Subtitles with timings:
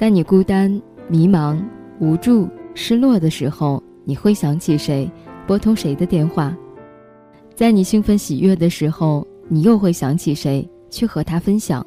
[0.00, 1.62] 在你孤单、迷茫、
[1.98, 5.06] 无助、失落的时候，你会想起谁？
[5.46, 6.56] 拨通谁的电话？
[7.54, 10.66] 在你兴奋喜悦的时候，你又会想起谁？
[10.88, 11.86] 去和他分享？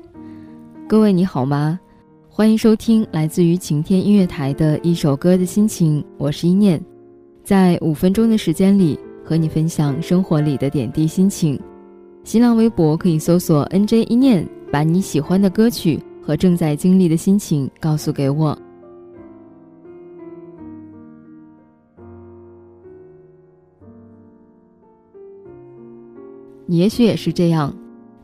[0.88, 1.80] 各位你好吗？
[2.30, 6.80] 欢迎收听来自于晴天音乐台的一首歌的心情，我是一念，
[7.44, 8.96] 在五分钟的时间里
[9.26, 11.60] 和你分享生活里的点滴心情。
[12.24, 16.00] 新浪微博可以搜索 “nj 一念”，把你喜欢的歌曲。
[16.26, 18.58] 和正在经历的心情告诉给我。
[26.66, 27.76] 你也许也是这样：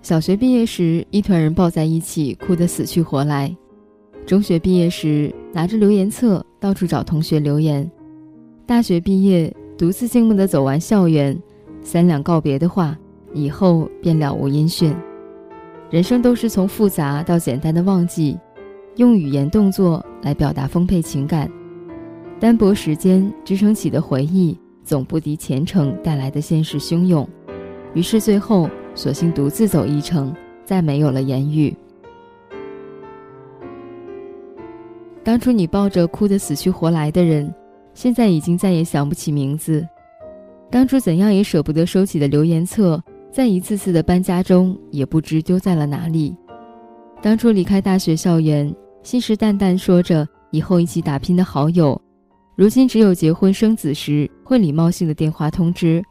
[0.01, 3.53] 小学毕业时，一团人抱在一起，哭得死去活来；
[4.25, 7.85] 中学毕业时，拿着留言册到处找同学留言；
[8.65, 11.37] 大学毕业，独自静默的走完校园，
[11.81, 12.97] 三两告别的话，
[13.33, 14.95] 以后便了无音讯。
[15.89, 18.37] 人生都是从复杂到简单的忘记，
[18.97, 21.49] 用语言动作来表达丰沛情感，
[22.39, 27.27] 单薄时间支撑起的回忆，总不敌前程带来的现实汹涌，
[27.95, 30.31] 于是最后索性独自走一程，
[30.63, 31.75] 再没有了言语。
[35.23, 37.51] 当初你抱着哭得死去活来的人，
[37.95, 39.81] 现在已经再也想不起名字；
[40.69, 43.01] 当初怎样也舍不得收起的留言册。
[43.31, 46.35] 在一次次的搬家中，也不知丢在了哪里。
[47.21, 51.99] 当初离开大学校园，信誓旦旦说着以后一起打拼的好友，
[52.55, 56.03] 如今只有结婚生子时会礼貌性的电话通知。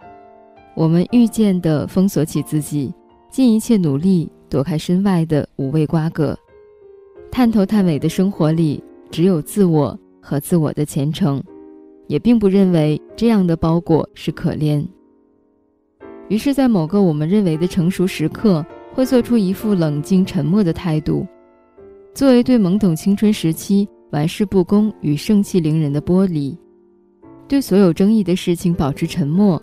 [0.77, 2.93] 我们遇见的封锁起自己，
[3.31, 6.37] 尽一切努力躲开身外的无味瓜葛。
[7.33, 11.43] 探头探尾的生活里，只有自我和自我的前程，
[12.07, 14.87] 也并不认为这样的包裹是可怜。
[16.29, 21.27] 于是，在某个我们认为的成熟时刻，会做出一副冷静沉默的态度，
[22.15, 26.57] 作为对懵懂青春时期玩世不恭与盛气凌人的剥离，
[27.47, 29.61] 对所有争议的事情保持沉默，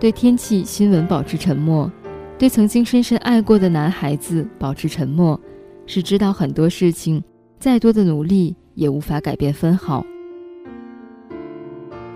[0.00, 1.90] 对天气新闻保持沉默，
[2.36, 5.40] 对曾经深深爱过的男孩子保持沉默，
[5.86, 7.22] 是知道很多事情，
[7.60, 10.04] 再多的努力也无法改变分毫。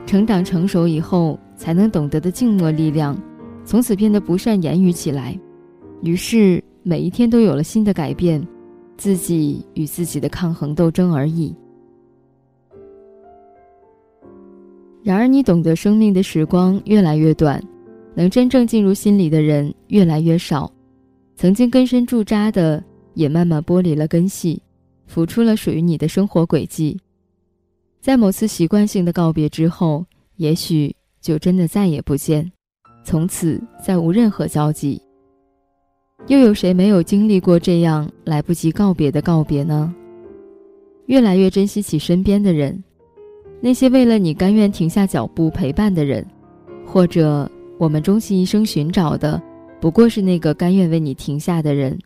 [0.04, 3.16] 成长成熟以后，才能懂得的静默力量。
[3.65, 5.39] 从此变得不善言语起来，
[6.03, 8.47] 于是每一天都有了新的改变，
[8.97, 11.55] 自己与自己的抗衡斗争而已。
[15.03, 17.63] 然而，你懂得生命的时光越来越短，
[18.15, 20.71] 能真正进入心里的人越来越少，
[21.37, 22.83] 曾经根深驻扎的
[23.15, 24.63] 也慢慢剥离了根系，
[25.07, 26.99] 浮出了属于你的生活轨迹。
[28.01, 30.05] 在某次习惯性的告别之后，
[30.37, 32.51] 也许就真的再也不见。
[33.04, 35.00] 从此再无任何交集。
[36.26, 39.94] 又有谁没有经历过这样来不及告别的告别呢？
[41.06, 42.82] 越来越珍惜起身边的人，
[43.60, 46.26] 那些为了你甘愿停下脚步陪伴的人，
[46.87, 47.48] 或者
[47.78, 49.41] 我们终其一生寻找的，
[49.82, 51.98] 不过是那个甘愿为你停下的人。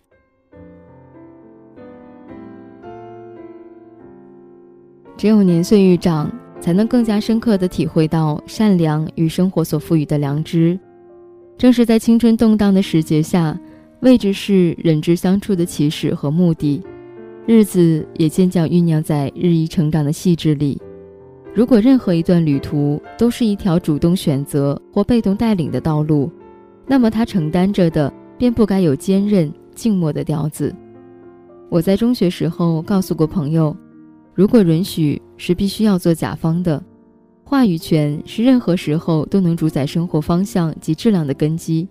[5.16, 6.28] 只有年岁愈长，
[6.60, 10.78] 才能更加深刻的体会到善良与生活所赋予的良知。
[11.58, 13.58] 正是在青春动荡的时节下，
[14.00, 16.80] 位置是人之相处的起始和目的，
[17.46, 20.80] 日子也渐渐酝酿在日益成长的细致里。
[21.52, 26.30] 如果任何一段旅途都是一条主动选择或被动带领的道路，
[26.86, 30.72] 那么它承担着的便不该有坚韧静默的调子。
[31.68, 33.76] 我在中学时候告诉过朋友，
[34.32, 36.80] 如果允许，是必须要做甲方的。
[37.48, 41.88] 话语权是任何时候都能主宰生活方向及质量的根基。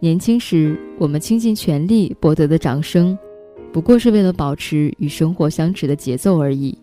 [0.00, 3.16] 年轻时，我们倾尽全力博得的掌声，
[3.72, 6.76] 不过是为了保持与生活相持的节奏而已。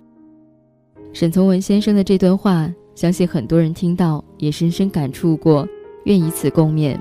[1.12, 5.68] 沈从文先生的这段话，相信很多人听到也深深感触过，
[6.06, 6.98] 愿以此共勉。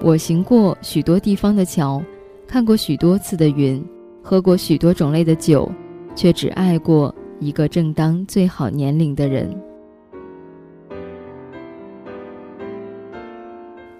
[0.00, 2.02] 我行过许多地方的桥，
[2.46, 3.84] 看过许多次的云，
[4.22, 5.70] 喝过许多种类的酒，
[6.14, 9.54] 却只爱过一个正当最好年龄的人。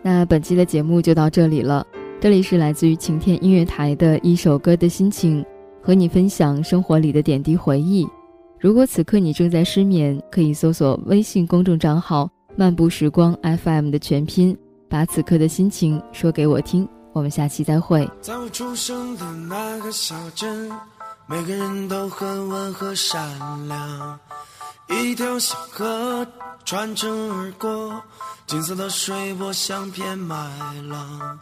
[0.03, 1.87] 那本期的节目就到这里了，
[2.21, 5.45] 这里是来自于晴天音乐台的一首歌的心情，
[5.83, 8.09] 和你分享生活里的点滴回忆。
[8.59, 14.57] 如果此刻你正在失眠，可以搜索微信公众账号“漫步时光 FM” 的全拼，
[14.89, 16.89] 把此刻的心情说给我听。
[17.13, 18.09] 我们下期再会。
[18.21, 20.71] 在我出生的那个小镇，
[21.27, 23.21] 每个人都很温和善
[23.69, 24.19] 良。
[24.91, 26.27] 一条小河
[26.65, 28.03] 穿城而过，
[28.47, 30.37] 金色的水波像片麦
[30.89, 31.39] 浪。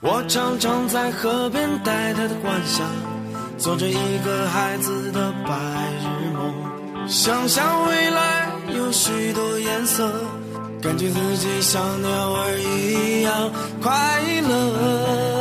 [0.00, 2.86] 我常常在河边呆呆的观想，
[3.56, 5.54] 做着一个孩子的白
[6.02, 10.12] 日梦，想象未来有许多颜色，
[10.82, 13.50] 感觉自己像鸟儿一样
[13.82, 15.33] 快乐。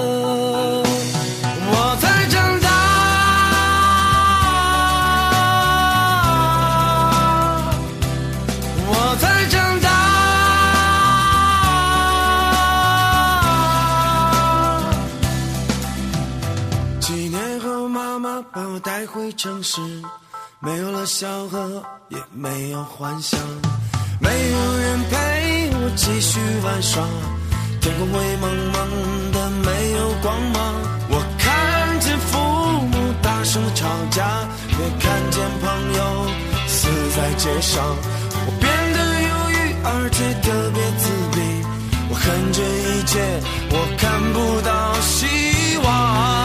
[19.32, 19.80] 城市，
[20.60, 23.40] 没有了笑和，也没有幻想，
[24.20, 27.04] 没有人陪我继续玩耍，
[27.82, 30.76] 天空灰蒙蒙的，没有光芒。
[31.10, 32.38] 我看见父
[32.88, 36.28] 母大声的吵架，也看见朋友
[36.68, 37.84] 死在街上，
[38.46, 41.38] 我变得忧郁，而且特别自闭。
[42.10, 43.42] 我恨这一切，
[43.72, 46.43] 我看不到希望。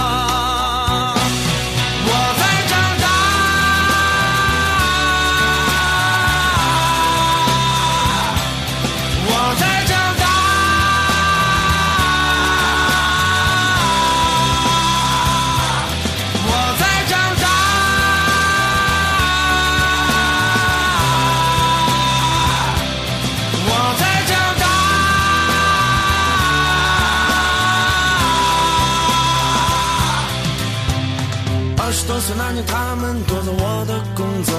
[31.89, 34.53] 二十多岁那年，他们夺走我的工作，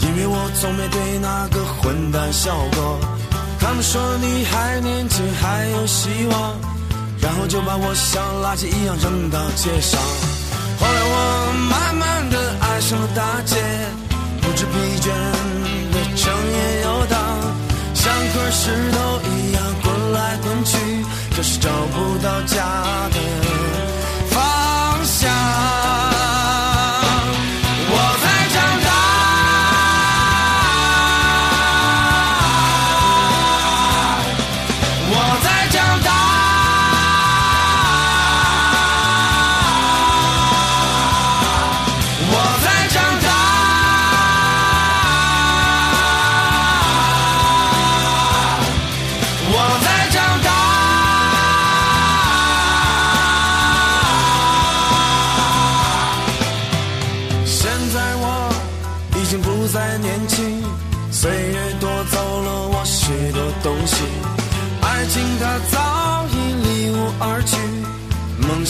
[0.00, 3.00] 因为我从没对那个混蛋笑过。
[3.58, 6.60] 他们说你还年轻，还有希望，
[7.22, 9.98] 然后就把我像垃圾一样扔到街上。
[10.78, 11.16] 后来我
[11.72, 13.56] 慢慢的爱上了大街，
[14.42, 17.16] 不知疲倦的整夜游荡，
[17.94, 20.76] 像块石头一样滚来滚去，
[21.34, 23.16] 可是找不到家的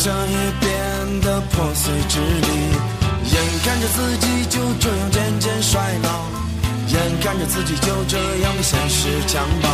[0.02, 2.48] 梦想也变得破碎支离。
[3.30, 6.24] 眼看着自己就这样渐渐衰老，
[6.88, 9.68] 眼看着自己就这样被现实强暴，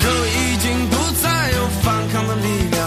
[0.00, 2.80] 可已经不再有反抗的力量。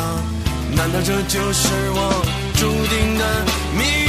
[0.76, 2.26] 难道这就是我
[2.56, 3.46] 注定的
[3.78, 4.05] 命